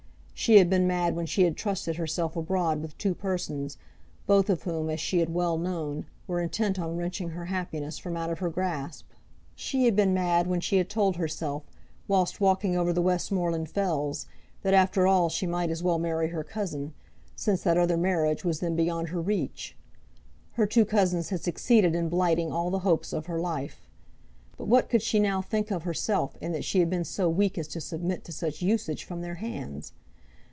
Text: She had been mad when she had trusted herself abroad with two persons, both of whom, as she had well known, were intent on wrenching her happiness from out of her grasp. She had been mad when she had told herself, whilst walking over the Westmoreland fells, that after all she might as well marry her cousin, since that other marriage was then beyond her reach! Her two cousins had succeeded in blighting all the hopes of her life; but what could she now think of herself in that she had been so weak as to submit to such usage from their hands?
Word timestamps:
She 0.33 0.57
had 0.57 0.71
been 0.71 0.87
mad 0.87 1.15
when 1.15 1.27
she 1.27 1.43
had 1.43 1.55
trusted 1.55 1.97
herself 1.97 2.35
abroad 2.35 2.81
with 2.81 2.97
two 2.97 3.13
persons, 3.13 3.77
both 4.25 4.49
of 4.49 4.63
whom, 4.63 4.89
as 4.89 4.99
she 4.99 5.19
had 5.19 5.31
well 5.31 5.55
known, 5.55 6.07
were 6.25 6.41
intent 6.41 6.79
on 6.79 6.97
wrenching 6.97 7.29
her 7.29 7.45
happiness 7.45 7.99
from 7.99 8.17
out 8.17 8.31
of 8.31 8.39
her 8.39 8.49
grasp. 8.49 9.05
She 9.53 9.85
had 9.85 9.95
been 9.95 10.15
mad 10.15 10.47
when 10.47 10.59
she 10.59 10.77
had 10.77 10.89
told 10.89 11.17
herself, 11.17 11.69
whilst 12.07 12.41
walking 12.41 12.75
over 12.75 12.91
the 12.91 13.03
Westmoreland 13.03 13.69
fells, 13.69 14.25
that 14.63 14.73
after 14.73 15.05
all 15.05 15.29
she 15.29 15.45
might 15.45 15.69
as 15.69 15.83
well 15.83 15.99
marry 15.99 16.29
her 16.29 16.43
cousin, 16.43 16.95
since 17.35 17.61
that 17.61 17.77
other 17.77 17.95
marriage 17.95 18.43
was 18.43 18.61
then 18.61 18.75
beyond 18.75 19.09
her 19.09 19.21
reach! 19.21 19.77
Her 20.53 20.65
two 20.65 20.85
cousins 20.85 21.29
had 21.29 21.41
succeeded 21.43 21.93
in 21.93 22.09
blighting 22.09 22.51
all 22.51 22.71
the 22.71 22.79
hopes 22.79 23.13
of 23.13 23.27
her 23.27 23.39
life; 23.39 23.87
but 24.57 24.65
what 24.67 24.89
could 24.89 25.03
she 25.03 25.19
now 25.19 25.43
think 25.43 25.69
of 25.69 25.83
herself 25.83 26.35
in 26.41 26.51
that 26.53 26.65
she 26.65 26.79
had 26.79 26.89
been 26.89 27.05
so 27.05 27.29
weak 27.29 27.59
as 27.59 27.67
to 27.67 27.79
submit 27.79 28.23
to 28.23 28.31
such 28.31 28.63
usage 28.63 29.03
from 29.03 29.21
their 29.21 29.35
hands? 29.35 29.93